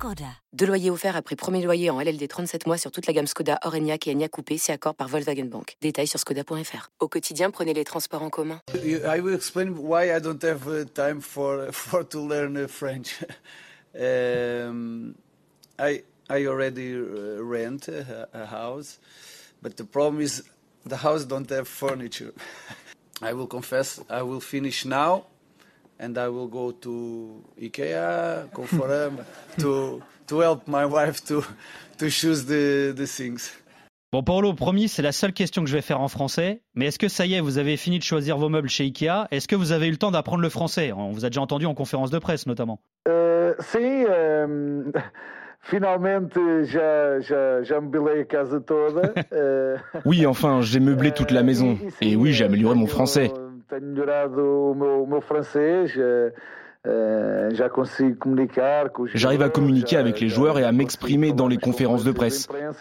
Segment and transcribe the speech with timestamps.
[0.00, 0.32] Skoda.
[0.54, 3.58] Deux loyers offerts après premier loyer en LLD 37 mois sur toute la gamme Skoda,
[3.64, 5.76] Orenia et Enya Coupé, c'est accord par Volkswagen Bank.
[5.82, 6.90] Détails sur skoda.fr.
[7.00, 8.62] Au quotidien, prenez les transports en commun.
[8.74, 13.22] I will explain why I don't have uh, time for for to learn uh, French.
[13.94, 15.14] um,
[15.78, 18.98] I I already uh, rent a, a house,
[19.60, 20.44] but the problem is
[20.86, 22.32] the house don't have furniture.
[23.20, 25.26] I will confess, I will finish now,
[26.00, 29.24] and I will go to IKEA, Conforama,
[29.58, 31.42] to to help my wife to
[31.98, 33.52] to choose the the things.
[34.12, 36.62] Bon, Paulo, promis, c'est la seule question que je vais faire en français.
[36.74, 39.28] Mais est-ce que ça y est, vous avez fini de choisir vos meubles chez Ikea?
[39.30, 40.90] Est-ce que vous avez eu le temps d'apprendre le français?
[40.90, 42.80] On vous a déjà entendu en conférence de presse, notamment.
[43.08, 44.90] Uh, sim, um,
[45.60, 49.12] finalmente já, já, já mobilei a casa toda.
[49.30, 51.78] Uh, Oui, enfin, j'ai meublé toute la maison.
[52.00, 53.30] Et oui, j'ai amélioré mon français.
[53.70, 55.92] Tenho melhorado o meu, o meu francês.
[57.52, 61.46] já consigo comunicar com os J'arrive à communiquer avec les joueurs et à m'exprimer dans
[61.46, 62.48] les conférences de presse.
[62.50, 62.72] um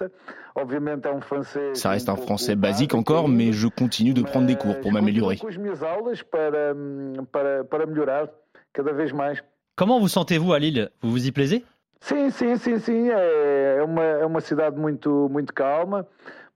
[1.74, 4.92] Ça reste un pouco français basique encore, mais je continue de prendre des cours pour
[4.92, 5.40] m'améliorer.
[9.76, 10.90] Comment vous sentez-vous à Lille?
[11.02, 11.64] Vous vous y plaisez?
[12.02, 13.10] Sim, sim, sim, sim.
[13.10, 16.06] É, é uma, é uma cidade muito, muito calma.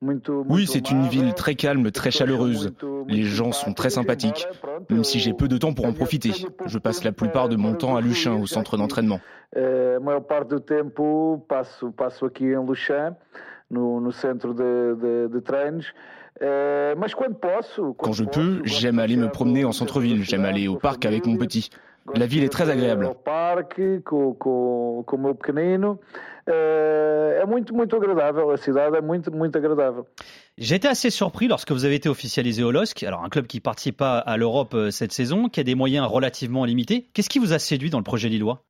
[0.02, 2.74] Muito, Oui, c'est une ville très calme, très chaleureuse.
[3.08, 4.46] Les gens sont très sympathiques.
[4.90, 6.32] Même si j'ai peu de temps pour en profiter.
[6.66, 9.22] Je passe la plupart de mon temps à Luchin, au centre d'entraînement.
[9.56, 9.96] eh,
[17.98, 20.24] Quand je peux, j'aime aller me promener en centre-ville.
[20.24, 21.70] J'aime aller au parc avec mon petit.
[22.14, 23.10] La ville est très agréable.
[23.12, 23.16] Eh.
[30.58, 33.60] J'ai été assez surpris lorsque vous avez été officialisé au LOSC, alors un club qui
[33.60, 37.10] participe pas à l'Europe euh, cette saison, qui a des moyens relativement limités.
[37.14, 38.64] Qu'est-ce qui vous a séduit dans le projet lillois?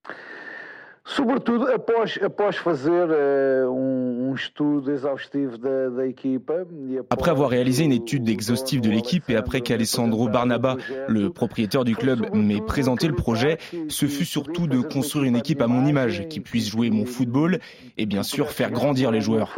[1.05, 3.09] Sobretudo após, após fazer
[3.67, 6.61] um, um estudo exaustivo da, da equipa.
[6.61, 10.77] após Après avoir réalisé une étude exhaustive de l'équipe et après Alessandro qu'Alessandro Barnaba,
[11.09, 13.57] le propriétaire du club, m'ait présenté le projet,
[13.89, 17.59] ce fut surtout de construire une équipe à mon image, qui puisse jouer mon football
[17.97, 19.53] et bien sûr faire grandir les joueurs.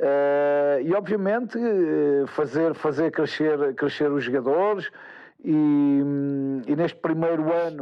[0.00, 4.90] Eh, e obviamente eh, fazer, fazer crescer, crescer os jogadores
[5.46, 6.62] ano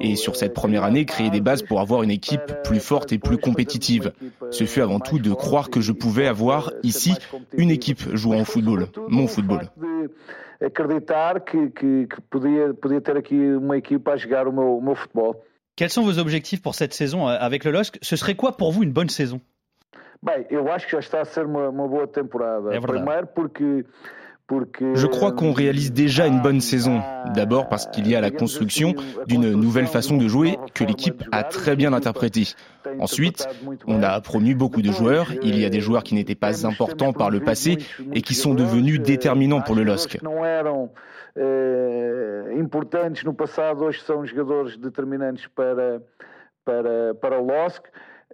[0.01, 3.13] Et sur cette eh, première année, créer des bases pour avoir une équipe plus forte
[3.13, 4.13] et plus compétitive.
[4.51, 7.15] Ce fut avant tout de croire que je pouvais avoir ici
[7.53, 9.71] une équipe jouant au football, mon football.
[15.75, 17.99] Quels sont vos objectifs pour cette saison euh, avec le LOSC?
[18.03, 19.41] Ce serait quoi pour vous une bonne saison?
[20.23, 22.69] Bem, eu acho que já está a ser uma, uma boa temporada.
[22.69, 23.03] É verdade.
[23.03, 23.85] Primeiro porque
[24.51, 27.01] Je crois qu'on réalise déjà une bonne saison.
[27.35, 28.95] D'abord parce qu'il y a la construction
[29.27, 32.49] d'une nouvelle façon de jouer que l'équipe a très bien interprétée.
[32.99, 33.47] Ensuite,
[33.87, 35.33] On a promu beaucoup de joueurs.
[35.43, 37.79] Il y a des joueurs qui n'étaient pas importants par le passé
[38.13, 40.19] et qui sont devenus déterminants pour le LOSC.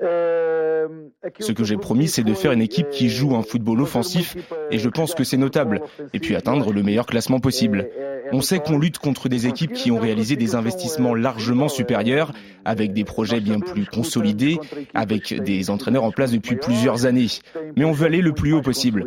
[0.01, 3.83] Aquilo Ce que j'ai promis, c'est de faire une équipe qui joue un football uma
[3.85, 5.83] offensif equipa et je pense que c'est notable.
[6.13, 7.89] Et puis atteindre le meilleur classement possible.
[8.33, 12.33] On sait qu'on lutte contre des équipes qui ont réalisé des investissements largement supérieurs,
[12.65, 14.59] avec des projets bien plus consolidés,
[14.95, 17.29] avec des entraîneurs en place depuis plusieurs années.
[17.77, 19.05] Mais on veut aller le plus haut possible.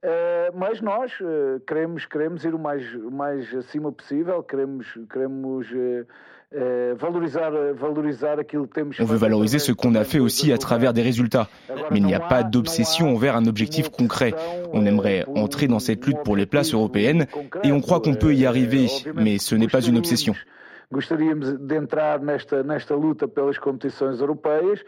[0.00, 5.66] Eh, mas nós eh, queremos, queremos ir o mais, o mais acima possível, queremos, queremos
[5.72, 10.58] eh, valorizar, valorizar aquilo que temos On veut valoriser ce qu'on a fait aussi à
[10.58, 11.48] travers des résultats.
[11.90, 14.34] Mais il n'y a pas d'obsession envers un objectif concret.
[14.72, 17.26] On aimerait entrer dans cette lutte pour les places européennes
[17.64, 20.34] et on croit qu'on peut y arriver, mais ce n'est pas une obsession.
[20.90, 24.82] Gostaríamos de entrar nesta, nesta luta pelas competições europeias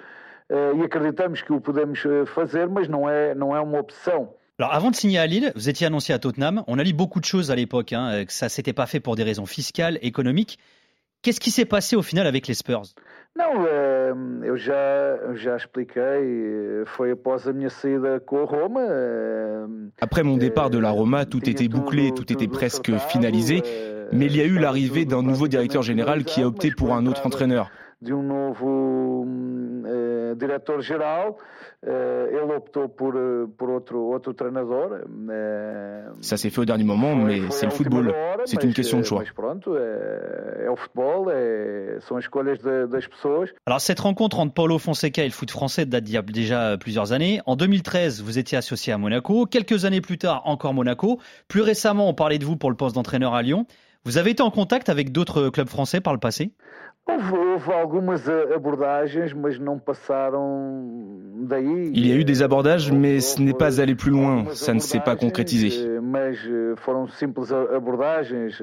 [0.50, 4.30] e acreditamos que o podemos fazer, mas não é, não é uma opção.
[4.60, 6.64] Alors avant de signer à Lille, vous étiez annoncé à Tottenham.
[6.66, 9.00] On a lu beaucoup de choses à l'époque, hein, euh, que ça s'était pas fait
[9.00, 10.58] pour des raisons fiscales, économiques.
[11.22, 12.82] Qu'est-ce qui s'est passé au final avec les Spurs?
[13.38, 14.12] Não, eh,
[14.46, 18.82] eu já, já expliquei, foi após a minha saída com a Roma.
[18.82, 24.08] eh, Après mon départ de la Roma, tout était bouclé, tout était presque finalisé, eh,
[24.12, 27.06] mais il y a eu l'arrivée d'un nouveau directeur général qui a opté pour un
[27.06, 27.70] autre entraîneur.
[28.02, 31.36] De um novo uh, diretor-geral.
[31.82, 33.14] Uh, ele optou por,
[33.56, 35.02] por outro, outro treinador.
[35.06, 38.14] Uh, Ça s'est fait au dernier moment, foi, mais c'est le football.
[38.46, 39.20] C'est une question de choix.
[39.20, 43.50] Mas pronto, é, é o futebol, é, são as escolhas de, das pessoas.
[43.66, 46.76] Alors cette rencontre entre Paulo Fonseca et le foot français date d'il y a déjà
[46.78, 47.40] plusieurs années.
[47.46, 49.46] En 2013, vous étiez associé à Monaco.
[49.46, 51.18] Quelques années plus tard, encore Monaco.
[51.48, 53.66] Plus récemment, on parlait de vous pour le poste d'entraîneur à Lyon.
[54.04, 56.52] Vous avez été en contact avec d'autres clubs français par le passé?
[61.92, 64.80] Il y a eu des abordages, mais ce n'est pas allé plus loin, ça ne
[64.80, 65.88] s'est pas concrétisé.
[66.00, 66.32] Mais
[66.76, 68.58] foram simples abordagens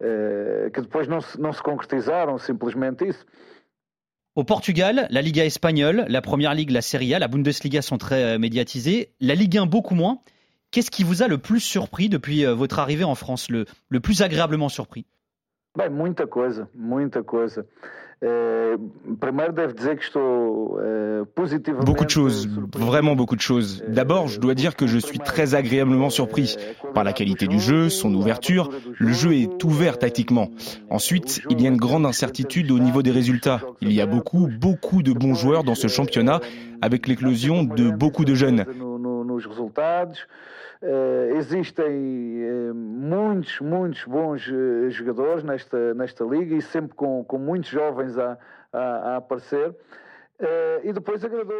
[0.00, 3.24] que depois não se, não se concretizaram, simplesmente isso.
[4.34, 8.38] Au Portugal, la Liga espagnole, la Première Ligue, la Serie A, la Bundesliga sont très
[8.38, 10.20] médiatisées, la Ligue 1 beaucoup moins.
[10.70, 14.00] Qu'est-ce qui vous a le plus surpris depuis euh, votre arrivée en France, le, le
[14.00, 15.06] plus agréablement surpris?
[15.78, 17.64] Bem, muita coisa, muita coisa.
[21.84, 23.84] Beaucoup de choses, vraiment beaucoup de choses.
[23.86, 26.56] D'abord, je dois dire que je suis très agréablement surpris
[26.94, 28.70] par la qualité du jeu, son ouverture.
[28.98, 30.50] Le jeu est ouvert tactiquement.
[30.90, 33.60] Ensuite, il y a une grande incertitude au niveau des résultats.
[33.80, 36.40] Il y a beaucoup, beaucoup de bons joueurs dans ce championnat
[36.82, 38.64] avec l'éclosion de beaucoup de jeunes.
[40.80, 47.36] Uh, existem uh, muitos, muitos bons uh, jogadores nesta, nesta liga e sempre com, com
[47.36, 48.38] muitos jovens a,
[48.72, 49.74] a, a aparecer.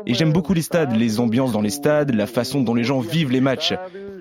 [0.07, 3.01] Et j'aime beaucoup les stades, les ambiances dans les stades, la façon dont les gens
[3.01, 3.75] vivent les matchs.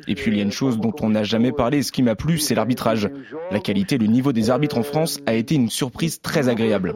[0.08, 2.16] Et puis il y a une chose dont on n'a jamais parlé, ce qui m'a
[2.16, 3.08] plu, c'est l'arbitrage.
[3.52, 6.96] La qualité, le niveau des arbitres en France a été une surprise très agréable.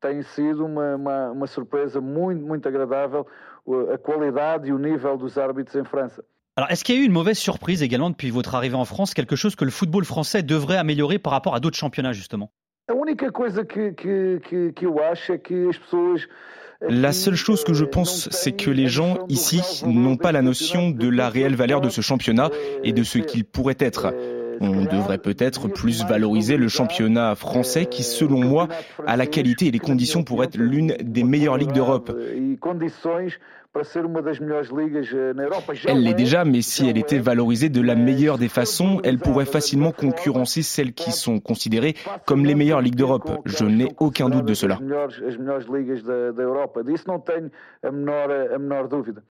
[0.00, 3.26] Tem sido uma, uma, uma surpresa muito, muito agradável
[3.92, 6.24] a qualidade e o nível dos árbitros em França.
[6.56, 9.14] Alors, est-ce qu'il y a eu une mauvaise surprise également depuis votre arrivée en France,
[9.14, 12.52] quelque chose que le football français devrait améliorer par rapport à d'autres championnats, justement?
[16.88, 20.90] La seule chose que je pense, c'est que les gens ici n'ont pas la notion
[20.90, 22.50] de la réelle valeur de ce championnat
[22.82, 24.12] et de ce qu'il pourrait être.
[24.62, 28.68] On devrait peut-être plus valoriser le championnat français qui, selon moi,
[29.06, 32.16] a la qualité et les conditions pour être l'une des meilleures ligues d'Europe.
[35.86, 39.46] Elle l'est déjà, mais si elle était valorisée de la meilleure des façons, elle pourrait
[39.46, 41.94] facilement concurrencer celles qui sont considérées
[42.26, 43.30] comme les meilleures ligues d'Europe.
[43.46, 44.78] Je n'ai aucun doute de cela.